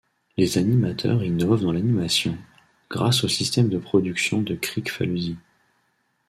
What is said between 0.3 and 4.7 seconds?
Les animateurs innovent dans l'animation, grâce au système de production de